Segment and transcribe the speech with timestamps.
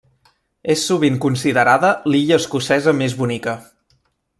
[0.75, 3.59] És sovint considerada l'illa escocesa més bonica.